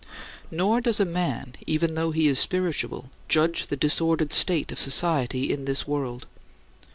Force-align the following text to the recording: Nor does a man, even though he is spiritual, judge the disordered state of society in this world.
Nor 0.49 0.81
does 0.81 0.99
a 0.99 1.05
man, 1.05 1.53
even 1.67 1.93
though 1.93 2.09
he 2.09 2.25
is 2.27 2.39
spiritual, 2.39 3.11
judge 3.29 3.67
the 3.67 3.75
disordered 3.77 4.33
state 4.33 4.71
of 4.71 4.79
society 4.79 5.53
in 5.53 5.65
this 5.65 5.87
world. 5.87 6.25